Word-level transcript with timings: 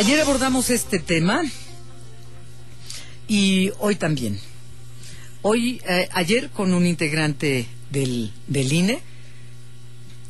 Ayer 0.00 0.18
abordamos 0.18 0.70
este 0.70 0.98
tema 0.98 1.42
y 3.28 3.70
hoy 3.80 3.96
también. 3.96 4.40
Hoy, 5.42 5.82
eh, 5.86 6.08
ayer 6.12 6.48
con 6.48 6.72
un 6.72 6.86
integrante 6.86 7.66
del, 7.90 8.32
del 8.46 8.72
INE 8.72 9.02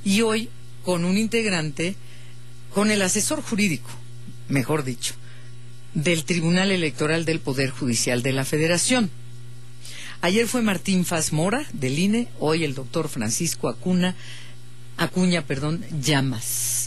y 0.04 0.22
hoy 0.22 0.48
con 0.84 1.04
un 1.04 1.16
integrante, 1.16 1.94
con 2.74 2.90
el 2.90 3.00
asesor 3.00 3.42
jurídico, 3.42 3.88
mejor 4.48 4.82
dicho, 4.82 5.14
del 5.94 6.24
Tribunal 6.24 6.72
Electoral 6.72 7.24
del 7.24 7.38
Poder 7.38 7.70
Judicial 7.70 8.24
de 8.24 8.32
la 8.32 8.44
Federación. 8.44 9.08
Ayer 10.20 10.48
fue 10.48 10.62
Martín 10.62 11.04
Faz 11.04 11.32
Mora 11.32 11.64
del 11.74 11.96
INE, 11.96 12.26
hoy 12.40 12.64
el 12.64 12.74
doctor 12.74 13.08
Francisco 13.08 13.68
Acuna, 13.68 14.16
Acuña, 14.96 15.46
perdón, 15.46 15.84
Llamas. 16.02 16.79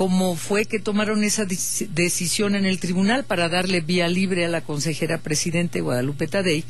¿Cómo 0.00 0.34
fue 0.34 0.64
que 0.64 0.78
tomaron 0.78 1.24
esa 1.24 1.44
decisión 1.44 2.54
en 2.54 2.64
el 2.64 2.80
tribunal 2.80 3.24
para 3.24 3.50
darle 3.50 3.82
vía 3.82 4.08
libre 4.08 4.46
a 4.46 4.48
la 4.48 4.62
consejera 4.62 5.18
presidente 5.18 5.82
Guadalupe 5.82 6.26
Tadei 6.26 6.64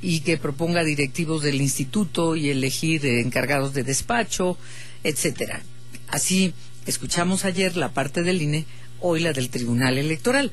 y 0.00 0.20
que 0.20 0.38
proponga 0.38 0.82
directivos 0.82 1.42
del 1.42 1.60
instituto 1.60 2.36
y 2.36 2.48
elegir 2.48 3.04
encargados 3.04 3.74
de 3.74 3.82
despacho, 3.82 4.56
etcétera? 5.04 5.60
Así 6.08 6.54
escuchamos 6.86 7.44
ayer 7.44 7.76
la 7.76 7.92
parte 7.92 8.22
del 8.22 8.40
INE, 8.40 8.64
hoy 9.00 9.20
la 9.20 9.34
del 9.34 9.50
Tribunal 9.50 9.98
Electoral. 9.98 10.50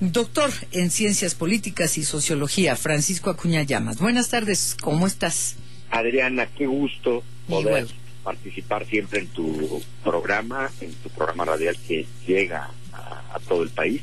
Doctor 0.00 0.50
en 0.72 0.90
Ciencias 0.90 1.36
Políticas 1.36 1.98
y 1.98 2.02
Sociología, 2.02 2.74
Francisco 2.74 3.30
Acuña 3.30 3.62
Llamas. 3.62 3.98
Buenas 3.98 4.28
tardes, 4.28 4.76
¿cómo 4.80 5.06
estás? 5.06 5.54
Adriana, 5.92 6.48
qué 6.58 6.66
gusto 6.66 7.22
poder 7.48 7.86
participar 8.24 8.86
siempre 8.86 9.20
en 9.20 9.28
tu 9.28 9.82
programa, 10.02 10.70
en 10.80 10.92
tu 10.94 11.10
programa 11.10 11.44
radial 11.44 11.76
que 11.86 12.06
llega 12.26 12.70
a, 12.92 13.38
todo 13.46 13.62
el 13.62 13.70
país. 13.70 14.02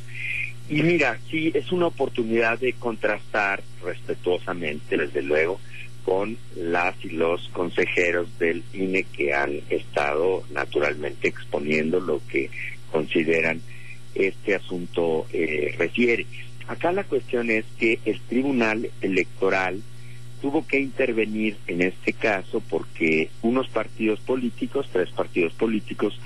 Y 0.69 0.83
mira, 0.83 1.19
sí, 1.29 1.51
es 1.53 1.71
una 1.71 1.87
oportunidad 1.87 2.59
de 2.59 2.73
contrastar 2.73 3.63
respetuosamente, 3.83 4.95
desde 4.97 5.21
luego, 5.21 5.59
con 6.05 6.37
las 6.55 6.95
y 7.03 7.09
los 7.09 7.49
consejeros 7.49 8.27
del 8.39 8.63
INE 8.73 9.03
que 9.03 9.33
han 9.33 9.61
estado 9.69 10.43
naturalmente 10.51 11.27
exponiendo 11.27 11.99
lo 11.99 12.21
que 12.27 12.49
consideran 12.91 13.61
este 14.15 14.55
asunto 14.55 15.25
eh, 15.33 15.75
refiere. 15.77 16.25
Acá 16.67 16.91
la 16.91 17.03
cuestión 17.03 17.49
es 17.49 17.65
que 17.77 17.99
el 18.05 18.19
Tribunal 18.21 18.89
Electoral 19.01 19.81
tuvo 20.41 20.65
que 20.65 20.79
intervenir 20.79 21.57
en 21.67 21.81
este 21.81 22.13
caso 22.13 22.61
porque 22.69 23.29
unos 23.43 23.69
partidos 23.69 24.19
políticos, 24.19 24.89
tres 24.91 25.11
partidos 25.11 25.53
políticos, 25.53 26.19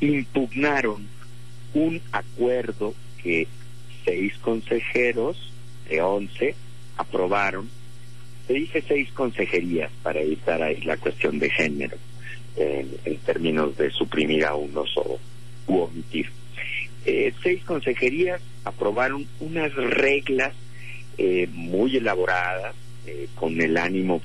impugnaron 0.00 1.06
un 1.74 2.00
acuerdo 2.12 2.94
que 3.22 3.48
seis 4.04 4.36
consejeros 4.38 5.52
de 5.88 6.02
once 6.02 6.54
aprobaron. 6.96 7.68
Se 8.46 8.54
dice 8.54 8.84
seis 8.86 9.10
consejerías 9.12 9.90
para 10.02 10.20
evitar 10.20 10.62
ahí 10.62 10.80
la 10.82 10.96
cuestión 10.96 11.38
de 11.38 11.50
género 11.50 11.96
en, 12.56 13.16
términos 13.24 13.76
de 13.76 13.90
suprimir 13.90 14.44
a 14.44 14.54
unos 14.54 14.94
o 14.96 15.18
u 15.66 15.78
omitir. 15.78 16.28
Eh, 17.06 17.32
seis 17.42 17.62
consejerías 17.64 18.42
aprobaron 18.64 19.26
unas 19.40 19.72
reglas 19.74 20.52
eh, 21.16 21.48
muy 21.52 21.96
elaboradas 21.96 22.74
eh, 23.06 23.28
con 23.34 23.60
el 23.60 23.76
ánimo 23.76 24.20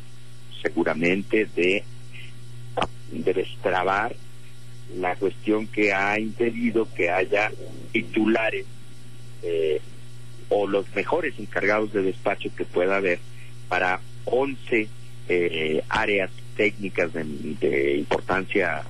seguramente 0.62 1.48
de, 1.56 1.84
de 3.12 3.34
destrabar 3.34 4.16
la 4.98 5.16
cuestión 5.16 5.68
que 5.68 5.94
ha 5.94 6.20
impedido 6.20 6.88
que 6.94 7.10
haya 7.10 7.52
titulares 7.92 8.66
eh, 9.44 9.82
o 10.50 10.68
los 10.68 10.94
mejores 10.96 11.34
encargados 11.40 11.92
de 11.94 12.04
despacho 12.04 12.50
que 12.56 12.66
pueda 12.66 12.98
haber 12.98 13.20
para 13.68 14.00
11 14.26 14.88
eh, 15.28 15.84
áreas 15.90 16.30
técnicas 16.56 17.12
de, 17.14 17.98
importancia 17.98 18.84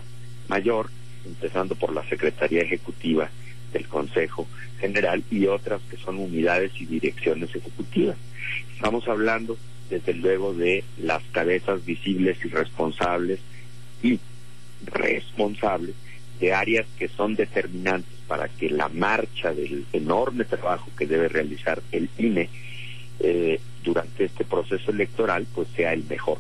mayor, 0.48 0.90
empezando 1.26 1.76
por 1.76 1.94
la 1.94 2.08
Secretaría 2.08 2.62
Ejecutiva 2.62 3.30
del 3.74 3.88
Consejo 3.88 4.48
General 4.80 5.24
y 5.32 5.48
otras 5.48 5.82
que 5.90 5.98
son 5.98 6.20
unidades 6.20 6.72
y 6.80 6.86
direcciones 6.86 7.56
ejecutivas. 7.56 8.18
Estamos 8.74 9.08
hablando 9.08 9.58
desde 9.90 10.14
luego 10.14 10.54
de 10.54 10.84
las 10.98 11.24
cabezas 11.32 11.86
visibles 11.86 12.38
y 12.44 12.50
responsables 12.50 13.40
y 14.02 14.20
responsables 14.86 15.96
de 16.40 16.54
áreas 16.54 16.86
que 16.98 17.08
son 17.08 17.36
determinantes 17.36 18.14
para 18.28 18.48
que 18.50 18.70
la 18.70 18.90
marcha 18.90 19.54
del 19.54 19.86
enorme 19.94 20.46
trabajo 20.46 20.90
que 20.98 21.08
debe 21.08 21.28
realizar 21.30 21.82
el 21.92 22.10
INE 22.18 22.50
eh, 23.20 23.60
durante 23.84 24.26
este 24.26 24.44
proceso 24.44 24.92
electoral 24.92 25.46
pues 25.54 25.68
sea 25.76 25.94
el 25.94 26.04
mejor. 26.06 26.40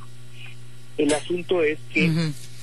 El 0.97 1.13
asunto 1.13 1.61
es 1.61 1.79
que 1.93 2.11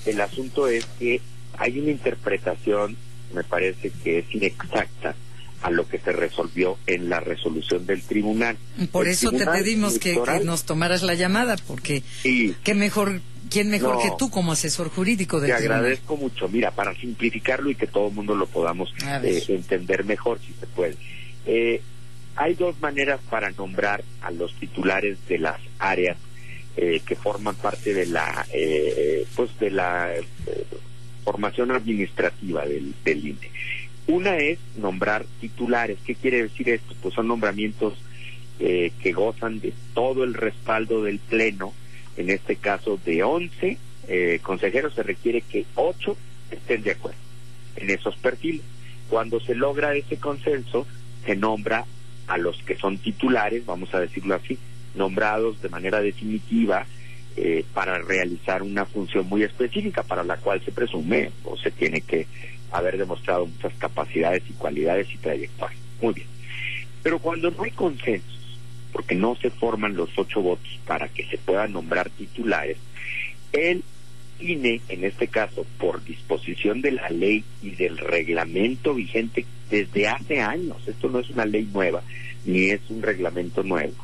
el 0.07 0.21
asunto 0.21 0.67
es 0.67 0.85
que 0.99 1.21
hay 1.59 1.79
una 1.79 1.91
interpretación 1.93 2.97
me 3.33 3.45
parece 3.45 3.91
que 4.05 4.19
es 4.19 4.35
inexacta 4.35 5.15
a 5.63 5.71
lo 5.71 5.89
que 5.89 5.99
se 5.99 6.13
resolvió 6.13 6.77
en 6.87 7.09
la 7.09 7.21
resolución 7.21 7.87
del 7.87 8.03
tribunal. 8.03 8.57
Por 8.91 9.09
eso 9.09 9.31
te 9.31 9.47
pedimos 9.47 9.99
que, 9.99 10.21
nos 10.45 10.65
tomaras 10.65 11.03
la 11.03 11.15
llamada, 11.15 11.57
porque 11.67 12.03
qué 12.23 12.75
mejor, 12.75 13.21
quién 13.49 13.71
mejor 13.71 14.03
que 14.03 14.11
tú 14.19 14.29
como 14.29 14.53
asesor 14.53 14.91
jurídico 14.91 15.41
del 15.41 15.51
Te 15.51 15.57
agradezco 15.57 16.17
mucho. 16.17 16.49
Mira, 16.49 16.73
para 16.73 16.95
simplificarlo 16.95 17.71
y 17.71 17.77
que 17.77 17.87
todo 17.87 18.09
el 18.09 18.15
mundo 18.15 18.35
lo 18.35 18.47
podamos 18.47 18.93
eh, 19.23 19.45
entender 19.49 20.05
mejor, 20.05 20.41
si 20.41 20.53
se 20.59 20.67
puede. 20.67 20.97
Eh, 21.47 21.81
hay 22.35 22.55
dos 22.55 22.81
maneras 22.81 23.21
para 23.31 23.51
nombrar 23.51 24.03
a 24.23 24.31
los 24.31 24.55
titulares 24.55 25.19
de 25.29 25.39
las 25.39 25.61
áreas 25.79 26.17
eh, 26.77 27.03
que 27.07 27.15
forman 27.15 27.55
parte 27.55 27.95
de 27.95 28.07
la, 28.07 28.47
pues 29.37 29.51
de 29.61 29.71
la 29.71 30.11
formación 31.25 31.71
administrativa 31.71 32.67
del, 32.67 32.95
del 33.05 33.29
INE. 33.29 33.51
Una 34.07 34.37
es 34.37 34.59
nombrar 34.77 35.25
titulares. 35.41 35.99
¿Qué 36.05 36.15
quiere 36.15 36.43
decir 36.43 36.69
esto? 36.69 36.95
Pues 37.01 37.15
son 37.15 37.29
nombramientos 37.29 37.95
eh, 38.59 38.93
que 39.01 39.13
gozan 39.13 39.61
de 39.61 39.73
todo 39.95 40.25
el 40.25 40.35
respaldo 40.35 41.03
del 41.03 41.19
Pleno. 41.19 41.73
En 42.17 42.31
este 42.31 42.57
caso, 42.57 42.99
de 43.05 43.23
11 43.23 43.79
eh, 44.09 44.41
consejeros 44.43 44.95
se 44.95 45.03
requiere 45.03 45.43
que 45.43 45.65
8 45.75 46.17
estén 46.51 46.83
de 46.83 46.93
acuerdo 46.93 47.19
en 47.77 47.91
esos 47.91 48.17
perfiles. 48.17 48.63
Cuando 49.09 49.41
se 49.41 49.55
logra 49.55 49.95
ese 49.95 50.17
consenso, 50.17 50.87
se 51.25 51.37
nombra 51.37 51.85
a 52.27 52.39
los 52.39 52.63
que 52.63 52.77
son 52.77 52.99
titulares, 52.99 53.65
vamos 53.67 53.95
a 53.95 54.01
decirlo 54.01 54.35
así, 54.35 54.59
nombrados 54.95 55.61
de 55.63 55.69
manera 55.69 56.01
definitiva 56.01 56.87
eh, 57.37 57.65
para 57.73 57.99
realizar 57.99 58.63
una 58.63 58.85
función 58.85 59.27
muy 59.29 59.43
específica 59.43 60.03
para 60.03 60.23
la 60.23 60.37
cual 60.37 60.63
se 60.65 60.73
presume 60.73 61.31
o 61.45 61.57
se 61.57 61.71
tiene 61.71 62.03
que 62.03 62.27
haber 62.73 62.99
demostrado 62.99 63.47
muchas 63.47 63.73
capacidades 63.75 64.43
y 64.49 64.55
cualidades 64.55 65.09
y 65.13 65.19
trayectorias. 65.19 65.81
Muy 66.01 66.15
bien. 66.15 66.27
Pero 67.03 67.19
cuando 67.19 67.51
no 67.51 67.63
hay 67.63 67.71
consensos, 67.71 68.59
porque 68.93 69.15
no 69.15 69.37
se 69.37 69.51
forman 69.51 69.97
los 69.97 70.11
ocho 70.17 70.41
votos 70.41 70.81
para 70.87 71.09
que 71.09 71.25
se 71.27 71.39
puedan 71.39 71.73
nombrar 71.73 72.11
titulares, 72.11 72.77
el 73.53 73.83
INE, 74.41 74.81
en 74.89 75.05
este 75.05 75.29
caso, 75.29 75.65
por 75.79 76.03
disposición 76.05 76.81
de 76.81 76.93
la 76.93 77.09
ley 77.11 77.45
y 77.63 77.71
del 77.71 77.99
reglamento 77.99 78.95
vigente 78.95 79.47
desde 79.71 80.09
hace 80.09 80.41
años, 80.41 80.77
esto 80.87 81.09
no 81.09 81.21
es 81.21 81.31
una 81.31 81.45
ley 81.45 81.69
nueva, 81.73 82.03
ni 82.45 82.71
es 82.71 82.81
un 82.89 83.03
reglamento 83.03 83.63
nuevo, 83.63 83.95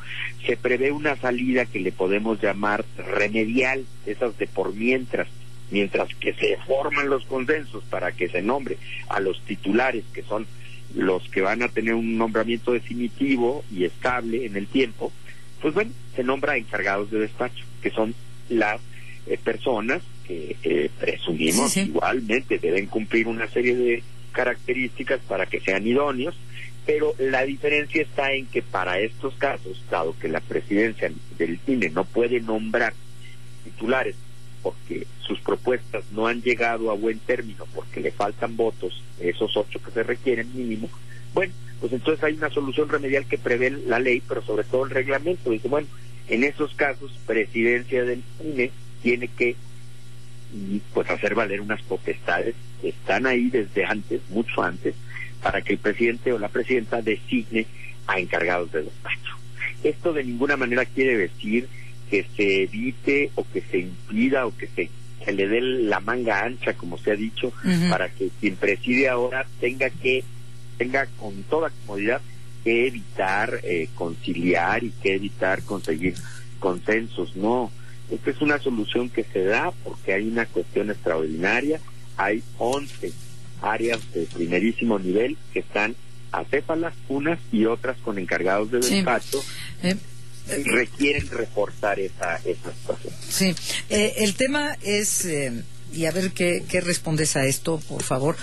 se 0.47 0.57
prevé 0.57 0.93
una 0.93 1.17
salida 1.17 1.67
que 1.67 1.81
le 1.81 1.93
podemos 1.93 2.41
llamar 2.41 2.85
remedial, 2.97 3.85
esas 4.07 4.39
de 4.39 4.47
por 4.47 4.75
mientras, 4.75 5.29
mientras 5.71 6.09
que 6.15 6.35
se 6.35 6.57
forman 6.67 7.09
los 7.09 7.25
consensos 7.27 7.85
para 7.85 8.13
que 8.13 8.29
se 8.29 8.43
nombre 8.43 8.79
a 9.09 9.21
los 9.21 9.41
titulares, 9.43 10.05
que 10.13 10.23
son 10.23 10.47
los 10.95 11.29
que 11.29 11.43
van 11.43 11.63
a 11.63 11.69
tener 11.69 11.95
un 11.95 12.17
nombramiento 12.17 12.73
definitivo 12.73 13.65
y 13.71 13.85
estable 13.85 14.47
en 14.47 14.57
el 14.57 14.67
tiempo, 14.67 15.13
pues 15.61 15.75
bueno, 15.75 15.91
se 16.17 16.25
nombra 16.25 16.57
encargados 16.57 17.11
de 17.11 17.21
despacho, 17.21 17.65
que 17.83 17.91
son 17.91 18.15
las 18.49 18.81
eh, 19.27 19.39
personas 19.43 20.03
que 20.27 20.57
eh, 20.63 20.91
presumimos 21.01 21.77
igualmente 21.77 22.59
deben 22.59 22.87
cumplir 22.87 23.29
una 23.29 23.49
serie 23.49 23.75
de 23.75 24.03
características 24.33 25.21
para 25.27 25.47
que 25.47 25.61
sean 25.61 25.87
idóneos, 25.87 26.35
pero 26.87 27.15
la 27.19 27.45
diferencia 27.45 28.03
está 28.03 28.33
en 28.33 28.47
que 28.47 28.63
para 28.63 28.99
estos 29.01 29.35
casos, 29.35 29.83
dado 29.91 30.17
que 30.19 30.29
la 30.29 30.41
presidencia 30.41 31.11
del 31.37 31.59
INE 31.67 31.91
no 31.91 32.05
puede 32.05 32.41
nombrar 32.41 32.95
titulares 33.65 34.17
porque 34.63 35.07
sus 35.21 35.41
propuestas 35.41 36.05
no 36.13 36.27
han 36.27 36.43
llegado 36.43 36.91
a 36.91 36.95
buen 36.95 37.19
término 37.19 37.67
porque 37.75 38.01
le 38.01 38.11
faltan 38.11 38.57
votos, 38.57 39.03
esos 39.21 39.57
ocho 39.57 39.81
que 39.83 39.91
se 39.91 40.03
requieren 40.03 40.51
mínimo, 40.55 40.89
bueno, 41.35 41.53
pues 41.81 41.93
entonces 41.93 42.25
hay 42.25 42.35
una 42.35 42.51
solución 42.51 42.89
remedial 42.89 43.27
que 43.27 43.39
prevé 43.39 43.71
la 43.71 43.99
ley, 43.99 44.23
pero 44.27 44.43
sobre 44.43 44.65
todo 44.65 44.85
el 44.85 44.91
reglamento. 44.91 45.51
Dice, 45.51 45.69
bueno, 45.69 45.87
en 46.29 46.45
esos 46.45 46.75
casos, 46.75 47.13
presidencia 47.27 48.05
del 48.05 48.23
INE 48.43 48.71
tiene 49.03 49.29
que 49.29 49.57
pues 50.95 51.11
hacer 51.11 51.35
valer 51.35 51.61
unas 51.61 51.83
potestades 51.83 52.55
que 52.81 52.89
están 52.89 53.27
ahí 53.27 53.51
desde 53.51 53.85
antes, 53.85 54.23
mucho 54.31 54.63
antes, 54.63 54.95
para 55.43 55.61
que 55.63 55.75
el 55.75 55.79
presidente 55.79 56.33
o 56.33 56.39
la 56.39 56.49
presidenta 56.49 57.03
designe 57.03 57.67
a 58.07 58.19
encargados 58.19 58.73
de 58.73 58.83
despacho. 58.83 59.37
Esto 59.85 60.13
de 60.13 60.25
ninguna 60.25 60.57
manera 60.57 60.85
quiere 60.85 61.17
decir 61.17 61.69
que 62.11 62.27
se 62.37 62.63
evite 62.63 63.31
o 63.35 63.45
que 63.45 63.61
se 63.61 63.79
impida 63.79 64.47
o 64.47 64.57
que 64.57 64.69
se, 64.69 64.91
le 65.33 65.47
dé 65.47 65.61
la 65.61 66.01
manga 66.01 66.45
ancha, 66.45 66.75
como 66.75 66.97
se 66.99 67.11
ha 67.11 67.15
dicho, 67.15 67.53
para 67.91 68.09
que 68.09 68.31
quien 68.41 68.57
preside 68.57 69.09
ahora 69.09 69.47
tenga 69.61 69.91
que, 69.91 70.25
tenga 70.79 71.07
con 71.19 71.43
toda 71.45 71.71
comodidad 71.71 72.21
que 72.65 72.87
evitar 72.87 73.61
eh, 73.63 73.89
conciliar 73.95 74.85
y 74.85 74.91
que 74.91 75.15
evitar 75.15 75.63
conseguir 75.63 76.15
consensos. 76.59 77.37
No, 77.37 77.71
esta 78.11 78.31
es 78.31 78.41
una 78.41 78.59
solución 78.59 79.11
que 79.11 79.25
se 79.25 79.45
da 79.45 79.73
porque 79.85 80.15
hay 80.15 80.29
una 80.29 80.47
cuestión 80.47 80.91
extraordinaria. 80.91 81.81
Hay 82.17 82.43
11 82.57 83.13
áreas 83.63 84.01
de 84.13 84.23
primerísimo 84.23 84.99
nivel 84.99 85.37
que 85.53 85.61
están 85.61 85.95
acéfalas, 86.33 86.95
unas 87.09 87.39
y 87.53 87.65
otras 87.67 87.97
con 87.99 88.19
encargados 88.19 88.71
de 88.71 88.79
despacho. 88.79 89.39
Eh, 89.83 89.91
eh, 89.91 89.97
requieren 90.65 91.29
reforzar 91.29 91.99
esa, 92.01 92.37
esa 92.37 92.73
situación. 92.73 93.15
Sí, 93.29 93.55
eh, 93.91 94.15
el 94.19 94.35
tema 94.35 94.77
es 94.83 95.27
y 95.91 96.05
a 96.05 96.11
ver 96.11 96.33
qué, 96.33 96.65
qué, 96.69 96.81
respondes 96.81 97.37
a 97.37 97.45
esto, 97.47 97.81
por 97.89 98.03
favor. 98.03 98.37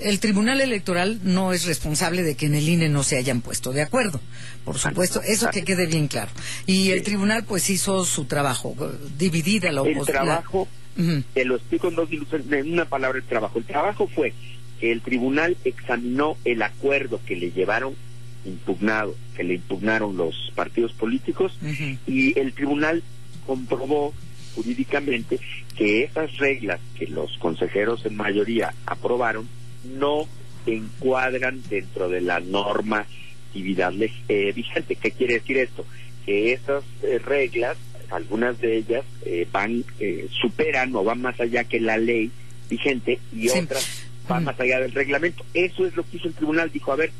el 0.00 0.18
Tribunal 0.18 0.60
Electoral 0.60 1.20
no 1.22 1.52
es 1.52 1.64
responsable 1.64 2.22
de 2.22 2.34
que 2.34 2.46
en 2.46 2.54
el 2.54 2.68
INE 2.68 2.88
no 2.88 3.04
se 3.04 3.16
hayan 3.16 3.40
puesto 3.40 3.72
de 3.72 3.82
acuerdo, 3.82 4.20
por 4.64 4.78
supuesto, 4.78 5.22
eso 5.22 5.48
que 5.50 5.62
quede 5.62 5.86
bien 5.86 6.08
claro. 6.08 6.30
Y 6.66 6.90
el 6.90 7.02
Tribunal 7.02 7.44
pues 7.44 7.70
hizo 7.70 8.04
su 8.04 8.24
trabajo, 8.24 8.74
dividida 9.16 9.70
la 9.70 9.82
oposición. 9.82 10.06
El 10.08 10.12
trabajo, 10.12 10.68
te 11.34 11.44
lo 11.44 11.56
explico 11.56 11.88
en 11.88 11.94
dos 11.94 12.08
en 12.10 12.72
una 12.72 12.86
palabra 12.86 13.18
el 13.18 13.24
trabajo. 13.24 13.58
El 13.58 13.64
trabajo 13.64 14.08
fue 14.08 14.32
que 14.80 14.92
el 14.92 15.00
tribunal 15.02 15.56
examinó 15.64 16.36
el 16.44 16.62
acuerdo 16.62 17.20
que 17.26 17.36
le 17.36 17.50
llevaron 17.50 17.94
impugnado, 18.46 19.14
que 19.36 19.44
le 19.44 19.54
impugnaron 19.54 20.16
los 20.16 20.52
partidos 20.54 20.92
políticos 20.92 21.58
y 22.06 22.38
el 22.38 22.52
tribunal 22.52 23.02
comprobó 23.46 24.14
jurídicamente 24.54 25.38
que 25.76 26.04
esas 26.04 26.36
reglas 26.38 26.80
que 26.98 27.06
los 27.06 27.36
consejeros 27.38 28.06
en 28.06 28.16
mayoría 28.16 28.72
aprobaron 28.86 29.48
no 29.98 30.26
encuadran 30.66 31.62
dentro 31.68 32.08
de 32.08 32.20
la 32.22 32.40
normatividad 32.40 33.92
eh, 34.28 34.52
vigente. 34.54 34.96
¿Qué 34.96 35.10
quiere 35.10 35.34
decir 35.34 35.58
esto? 35.58 35.84
Que 36.24 36.52
esas 36.52 36.82
eh, 37.02 37.18
reglas, 37.18 37.76
algunas 38.10 38.58
de 38.60 38.78
ellas 38.78 39.04
eh, 39.24 39.46
van 39.52 39.84
superan 40.40 40.94
o 40.96 41.04
van 41.04 41.20
más 41.20 41.38
allá 41.40 41.64
que 41.64 41.80
la 41.80 41.98
ley 41.98 42.30
vigente 42.68 43.20
y 43.32 43.48
otras 43.48 44.06
va 44.30 44.40
más 44.40 44.58
allá 44.58 44.80
del 44.80 44.92
reglamento. 44.92 45.44
Eso 45.54 45.86
es 45.86 45.94
lo 45.96 46.04
que 46.04 46.16
hizo 46.16 46.28
el 46.28 46.34
tribunal. 46.34 46.70
Dijo, 46.72 46.92
a 46.92 46.96
ver, 46.96 47.12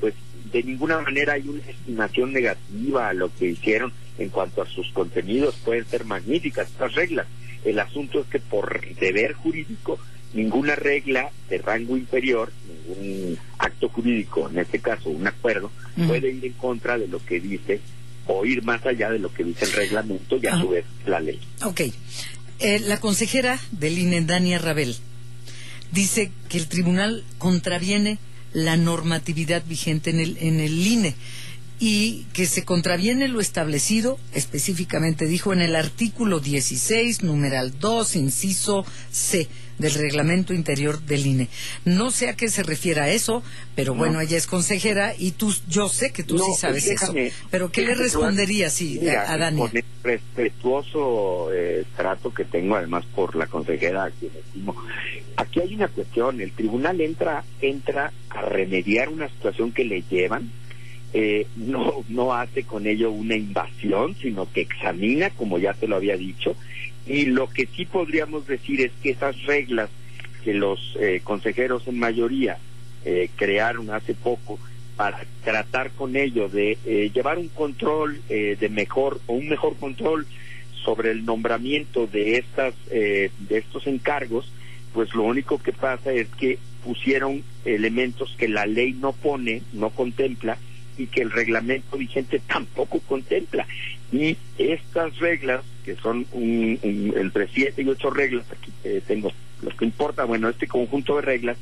pues 0.00 0.14
de 0.52 0.62
ninguna 0.62 1.00
manera 1.00 1.34
hay 1.34 1.48
una 1.48 1.62
estimación 1.62 2.32
negativa 2.32 3.08
a 3.08 3.12
lo 3.12 3.34
que 3.34 3.50
hicieron 3.50 3.92
en 4.18 4.28
cuanto 4.30 4.62
a 4.62 4.66
sus 4.66 4.90
contenidos. 4.92 5.56
Pueden 5.64 5.86
ser 5.86 6.04
magníficas 6.04 6.68
estas 6.68 6.94
reglas. 6.94 7.26
El 7.64 7.78
asunto 7.78 8.20
es 8.20 8.26
que 8.26 8.38
por 8.38 8.80
deber 8.96 9.34
jurídico, 9.34 9.98
ninguna 10.32 10.74
regla 10.74 11.30
de 11.48 11.58
rango 11.58 11.96
inferior, 11.96 12.52
ningún 12.66 13.38
acto 13.58 13.88
jurídico, 13.88 14.48
en 14.48 14.58
este 14.58 14.78
caso 14.78 15.10
un 15.10 15.26
acuerdo, 15.26 15.70
puede 16.06 16.30
ir 16.30 16.44
en 16.44 16.52
contra 16.52 16.96
de 16.96 17.08
lo 17.08 17.24
que 17.24 17.40
dice 17.40 17.80
o 18.26 18.44
ir 18.44 18.62
más 18.62 18.84
allá 18.86 19.10
de 19.10 19.18
lo 19.18 19.32
que 19.32 19.42
dice 19.42 19.64
el 19.64 19.72
reglamento 19.72 20.38
y 20.40 20.46
a 20.46 20.60
su 20.60 20.68
vez 20.68 20.84
la 21.06 21.18
ley. 21.18 21.40
Ok. 21.64 21.80
Eh, 22.60 22.80
la 22.80 23.00
consejera 23.00 23.58
del 23.72 23.98
INE, 23.98 24.20
Dania 24.22 24.58
Rabel, 24.58 24.96
dice 25.92 26.30
que 26.48 26.58
el 26.58 26.68
tribunal 26.68 27.24
contraviene 27.38 28.18
la 28.52 28.76
normatividad 28.76 29.62
vigente 29.66 30.10
en 30.10 30.20
el, 30.20 30.38
en 30.40 30.60
el 30.60 30.86
INE 30.86 31.14
y 31.80 32.24
que 32.32 32.46
se 32.46 32.64
contraviene 32.64 33.28
lo 33.28 33.40
establecido, 33.40 34.18
específicamente 34.34 35.26
dijo 35.26 35.52
en 35.52 35.60
el 35.60 35.76
artículo 35.76 36.40
16, 36.40 37.22
numeral 37.22 37.78
2, 37.78 38.16
inciso 38.16 38.84
C 39.10 39.48
del 39.78 39.94
reglamento 39.94 40.54
interior 40.54 41.00
del 41.00 41.24
INE. 41.24 41.48
No 41.84 42.10
sé 42.10 42.28
a 42.28 42.34
qué 42.34 42.48
se 42.48 42.64
refiere 42.64 43.00
a 43.00 43.10
eso, 43.10 43.42
pero 43.76 43.94
bueno, 43.94 44.20
ella 44.20 44.36
es 44.36 44.46
consejera 44.46 45.14
y 45.16 45.32
tú, 45.32 45.54
yo 45.68 45.88
sé 45.88 46.12
que 46.12 46.24
tú 46.24 46.38
sí 46.38 46.52
sabes 46.58 46.88
eso. 46.88 47.14
Pero 47.50 47.70
¿qué 47.70 47.82
le 47.82 47.94
respondería 47.94 48.70
si 48.70 49.08
a, 49.08 49.36
Dani? 49.36 49.60
Con 49.60 49.76
el 49.76 49.84
respetuoso 50.02 51.50
eh, 51.52 51.84
trato 51.96 52.34
que 52.34 52.44
tengo 52.44 52.74
además 52.74 53.04
por 53.14 53.36
la 53.36 53.46
consejera 53.46 54.04
a 54.04 54.10
quien 54.10 54.32
estimo, 54.34 54.74
aquí 55.36 55.60
hay 55.60 55.74
una 55.74 55.86
cuestión, 55.86 56.40
el 56.40 56.50
tribunal 56.52 57.00
entra, 57.00 57.44
entra 57.60 58.12
a 58.30 58.42
remediar 58.42 59.08
una 59.08 59.28
situación 59.28 59.70
que 59.70 59.84
le 59.84 60.02
llevan 60.02 60.50
eh, 61.14 61.46
no, 61.56 62.04
no 62.08 62.34
hace 62.34 62.64
con 62.64 62.86
ello 62.86 63.10
una 63.10 63.34
invasión, 63.34 64.14
sino 64.16 64.50
que 64.52 64.60
examina, 64.62 65.30
como 65.30 65.58
ya 65.58 65.72
te 65.72 65.88
lo 65.88 65.96
había 65.96 66.16
dicho, 66.16 66.54
y 67.06 67.26
lo 67.26 67.48
que 67.48 67.66
sí 67.66 67.86
podríamos 67.86 68.46
decir 68.46 68.82
es 68.82 68.92
que 69.02 69.10
esas 69.10 69.42
reglas 69.44 69.88
que 70.44 70.52
los 70.52 70.96
eh, 71.00 71.20
consejeros 71.24 71.86
en 71.88 71.98
mayoría 71.98 72.58
eh, 73.04 73.30
crearon 73.36 73.90
hace 73.90 74.14
poco 74.14 74.58
para 74.96 75.24
tratar 75.44 75.92
con 75.92 76.16
ello 76.16 76.48
de 76.48 76.76
llevar 77.14 77.38
un 77.38 77.46
control 77.48 78.20
de 78.28 78.68
mejor 78.68 79.20
o 79.28 79.34
un 79.34 79.48
mejor 79.48 79.76
control 79.76 80.26
sobre 80.84 81.12
el 81.12 81.24
nombramiento 81.24 82.08
de 82.08 82.38
estas 82.38 82.74
de 82.88 83.30
estos 83.48 83.86
encargos 83.86 84.50
pues 84.92 85.14
lo 85.14 85.22
único 85.22 85.62
que 85.62 85.72
pasa 85.72 86.12
es 86.12 86.26
que 86.30 86.58
pusieron 86.82 87.44
elementos 87.64 88.34
que 88.36 88.48
la 88.48 88.66
ley 88.66 88.92
no 88.92 89.12
pone 89.12 89.62
no 89.72 89.90
contempla 89.90 90.58
y 90.98 91.06
que 91.06 91.22
el 91.22 91.30
reglamento 91.30 91.96
vigente 91.96 92.40
tampoco 92.46 93.00
contempla. 93.00 93.66
Y 94.12 94.36
estas 94.58 95.18
reglas, 95.18 95.64
que 95.84 95.94
son 95.96 96.26
un, 96.32 96.78
entre 96.82 97.48
siete 97.48 97.82
y 97.82 97.88
ocho 97.88 98.10
reglas, 98.10 98.44
aquí 98.50 98.72
eh, 98.84 99.00
tengo 99.06 99.32
lo 99.62 99.70
que 99.70 99.84
importa, 99.84 100.24
bueno, 100.24 100.48
este 100.48 100.66
conjunto 100.66 101.16
de 101.16 101.22
reglas, 101.22 101.56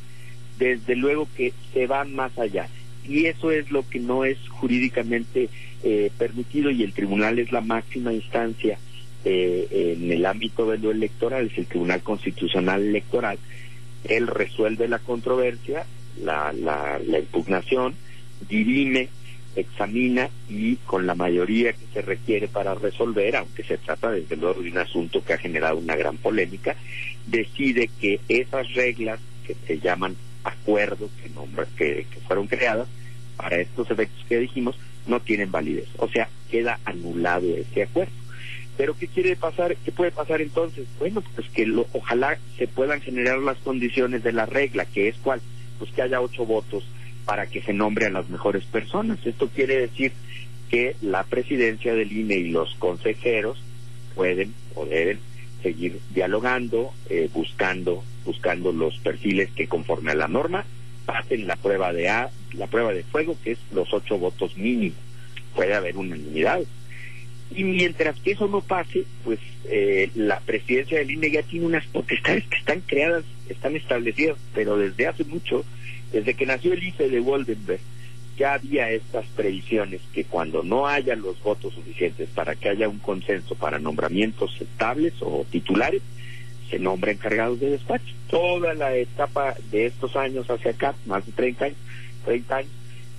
desde 0.58 0.96
luego 0.96 1.28
que 1.36 1.52
se 1.72 1.86
van 1.86 2.14
más 2.14 2.36
allá. 2.38 2.68
Y 3.06 3.26
eso 3.26 3.50
es 3.52 3.70
lo 3.70 3.88
que 3.88 4.00
no 4.00 4.24
es 4.24 4.38
jurídicamente 4.48 5.48
eh, 5.82 6.10
permitido 6.18 6.70
y 6.70 6.82
el 6.82 6.92
tribunal 6.92 7.38
es 7.38 7.52
la 7.52 7.60
máxima 7.60 8.12
instancia 8.12 8.78
eh, 9.24 9.96
en 9.98 10.10
el 10.10 10.26
ámbito 10.26 10.70
de 10.70 10.78
lo 10.78 10.90
electoral, 10.90 11.46
es 11.46 11.58
el 11.58 11.66
Tribunal 11.66 12.02
Constitucional 12.02 12.82
Electoral. 12.82 13.38
Él 14.04 14.26
resuelve 14.26 14.88
la 14.88 14.98
controversia, 14.98 15.84
la, 16.22 16.52
la, 16.52 16.98
la 17.04 17.18
impugnación, 17.18 17.94
dirime 18.48 19.08
examina 19.56 20.28
y 20.48 20.76
con 20.76 21.06
la 21.06 21.14
mayoría 21.14 21.72
que 21.72 21.86
se 21.92 22.02
requiere 22.02 22.46
para 22.46 22.74
resolver, 22.74 23.36
aunque 23.36 23.64
se 23.64 23.78
trata 23.78 24.10
desde 24.10 24.36
luego 24.36 24.62
de 24.62 24.70
un 24.70 24.78
asunto 24.78 25.24
que 25.24 25.32
ha 25.32 25.38
generado 25.38 25.78
una 25.78 25.96
gran 25.96 26.16
polémica, 26.18 26.76
decide 27.26 27.90
que 28.00 28.20
esas 28.28 28.72
reglas 28.74 29.18
que 29.46 29.56
se 29.66 29.80
llaman 29.80 30.16
acuerdos 30.44 31.10
que, 31.22 31.28
nombra, 31.30 31.66
que, 31.76 32.06
fueron 32.26 32.46
creadas 32.46 32.88
para 33.36 33.56
estos 33.56 33.90
efectos 33.90 34.24
que 34.28 34.38
dijimos 34.38 34.78
no 35.06 35.20
tienen 35.20 35.50
validez. 35.50 35.88
O 35.98 36.08
sea, 36.08 36.28
queda 36.50 36.78
anulado 36.84 37.46
ese 37.56 37.84
acuerdo. 37.84 38.12
Pero 38.76 38.96
¿qué 38.96 39.08
quiere 39.08 39.36
pasar? 39.36 39.76
¿Qué 39.76 39.92
puede 39.92 40.10
pasar 40.10 40.40
entonces? 40.40 40.86
Bueno, 40.98 41.22
pues 41.34 41.48
que 41.50 41.64
lo, 41.64 41.86
ojalá 41.92 42.38
se 42.58 42.66
puedan 42.66 43.00
generar 43.00 43.38
las 43.38 43.56
condiciones 43.58 44.22
de 44.22 44.32
la 44.32 44.44
regla, 44.46 44.84
que 44.84 45.08
es 45.08 45.16
cuál, 45.22 45.40
pues 45.78 45.90
que 45.92 46.02
haya 46.02 46.20
ocho 46.20 46.44
votos 46.44 46.84
para 47.26 47.46
que 47.46 47.60
se 47.60 47.74
nombre 47.74 48.06
a 48.06 48.10
las 48.10 48.30
mejores 48.30 48.64
personas. 48.64 49.18
Esto 49.26 49.48
quiere 49.48 49.78
decir 49.78 50.12
que 50.70 50.96
la 51.02 51.24
presidencia 51.24 51.94
del 51.94 52.12
INE 52.12 52.36
y 52.36 52.50
los 52.50 52.74
consejeros 52.76 53.62
pueden 54.14 54.54
o 54.74 54.86
deben 54.86 55.18
seguir 55.62 55.98
dialogando, 56.14 56.92
eh, 57.10 57.28
buscando, 57.32 58.02
buscando 58.24 58.72
los 58.72 58.96
perfiles 58.98 59.50
que 59.50 59.66
conforme 59.66 60.12
a 60.12 60.14
la 60.14 60.28
norma 60.28 60.64
pasen 61.04 61.46
la 61.46 61.56
prueba 61.56 61.92
de 61.92 62.08
A, 62.08 62.30
la 62.52 62.66
prueba 62.66 62.92
de 62.92 63.04
fuego, 63.04 63.36
que 63.42 63.52
es 63.52 63.58
los 63.72 63.92
ocho 63.92 64.18
votos 64.18 64.56
mínimos. 64.56 64.98
Puede 65.54 65.74
haber 65.74 65.96
unanimidad. 65.96 66.60
Y 67.54 67.62
mientras 67.62 68.18
que 68.20 68.32
eso 68.32 68.48
no 68.48 68.60
pase, 68.60 69.04
pues 69.24 69.38
eh, 69.64 70.10
la 70.14 70.40
presidencia 70.40 70.98
del 70.98 71.12
INE 71.12 71.30
ya 71.30 71.42
tiene 71.42 71.66
unas 71.66 71.86
potestades 71.86 72.44
que 72.48 72.56
están 72.56 72.80
creadas, 72.80 73.24
están 73.48 73.76
establecidas, 73.76 74.36
pero 74.52 74.76
desde 74.76 75.06
hace 75.06 75.24
mucho 75.24 75.64
desde 76.12 76.34
que 76.34 76.46
nació 76.46 76.72
el 76.72 76.82
IFE 76.82 77.08
de 77.08 77.20
Woldenberg, 77.20 77.80
ya 78.36 78.54
había 78.54 78.90
estas 78.90 79.26
previsiones 79.28 80.00
que 80.12 80.24
cuando 80.24 80.62
no 80.62 80.86
haya 80.86 81.16
los 81.16 81.42
votos 81.42 81.74
suficientes 81.74 82.28
para 82.34 82.54
que 82.54 82.68
haya 82.68 82.88
un 82.88 82.98
consenso 82.98 83.54
para 83.54 83.78
nombramientos 83.78 84.60
estables 84.60 85.14
o 85.20 85.46
titulares, 85.50 86.02
se 86.70 86.78
nombra 86.78 87.12
encargados 87.12 87.60
de 87.60 87.70
despacho. 87.70 88.14
Toda 88.28 88.74
la 88.74 88.94
etapa 88.94 89.54
de 89.70 89.86
estos 89.86 90.16
años 90.16 90.50
hacia 90.50 90.72
acá, 90.72 90.94
más 91.06 91.24
de 91.24 91.32
30 91.32 91.64
años, 91.64 91.78
30 92.24 92.56
años, 92.56 92.70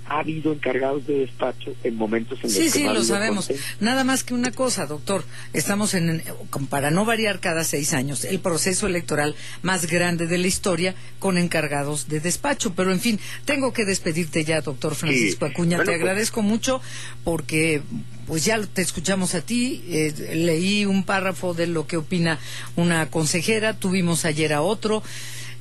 ha 0.08 0.20
habido 0.20 0.52
encargados 0.52 1.06
de 1.06 1.20
despacho 1.20 1.74
en 1.84 1.96
momentos 1.96 2.38
en 2.38 2.44
los 2.44 2.52
sí, 2.52 2.62
que 2.64 2.70
sí, 2.70 2.84
lo 2.84 3.02
sabemos. 3.04 3.50
Nada 3.80 4.04
más 4.04 4.24
que 4.24 4.34
una 4.34 4.50
cosa, 4.52 4.86
doctor. 4.86 5.24
Estamos 5.52 5.94
en, 5.94 6.22
para 6.70 6.90
no 6.90 7.04
variar 7.04 7.40
cada 7.40 7.64
seis 7.64 7.92
años, 7.92 8.24
el 8.24 8.40
proceso 8.40 8.86
electoral 8.86 9.34
más 9.62 9.86
grande 9.86 10.26
de 10.26 10.38
la 10.38 10.46
historia 10.46 10.94
con 11.18 11.38
encargados 11.38 12.08
de 12.08 12.20
despacho. 12.20 12.74
Pero, 12.74 12.92
en 12.92 13.00
fin, 13.00 13.20
tengo 13.44 13.72
que 13.72 13.84
despedirte 13.84 14.44
ya, 14.44 14.60
doctor 14.60 14.94
Francisco 14.94 15.44
Acuña. 15.44 15.78
te 15.78 15.84
pues 15.84 15.96
agradezco 15.96 16.42
mucho 16.42 16.80
porque 17.24 17.82
pues 18.26 18.44
ya 18.44 18.60
te 18.66 18.82
escuchamos 18.82 19.34
a 19.34 19.40
ti, 19.40 19.82
eh, 19.88 20.34
leí 20.34 20.84
un 20.84 21.04
párrafo 21.04 21.54
de 21.54 21.66
lo 21.66 21.86
que 21.86 21.96
opina 21.96 22.38
una 22.76 23.10
consejera, 23.10 23.78
tuvimos 23.78 24.24
ayer 24.26 24.52
a 24.52 24.60
otro. 24.60 25.02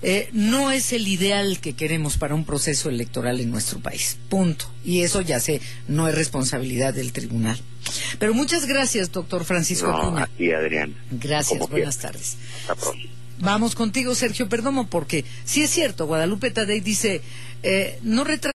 Eh, 0.02 0.30
no 0.32 0.72
es 0.72 0.94
el 0.94 1.08
ideal 1.08 1.60
que 1.60 1.74
queremos 1.74 2.18
para 2.18 2.36
un 2.36 2.46
proceso 2.46 2.90
electoral 2.90 3.40
en 3.40 3.50
nuestro 3.50 3.80
país. 3.80 4.18
Punto. 4.30 4.66
Y 4.86 5.02
eso 5.02 5.22
ya 5.22 5.40
sé, 5.40 5.60
no 5.88 6.08
es 6.08 6.16
responsabilidad 6.16 6.94
del 6.94 7.12
tribunal. 7.12 7.60
Pero 8.20 8.34
muchas 8.34 8.66
gracias, 8.66 9.12
doctor 9.12 9.46
Francisco 9.46 9.88
no, 9.88 10.18
A 10.18 10.24
Adrián. 10.24 10.96
Gracias, 11.12 11.60
buenas 11.70 11.98
tardes. 11.98 12.38
Vamos 13.40 13.76
contigo, 13.76 14.16
Sergio 14.16 14.50
Perdomo, 14.50 14.88
porque 14.88 15.24
sí 15.46 15.62
es 15.62 15.70
cierto, 15.70 16.08
Guadalupe 16.08 16.50
Tadei 16.50 16.80
dice, 16.80 17.22
eh, 17.62 18.00
no 18.02 18.24
retrasa 18.24 18.38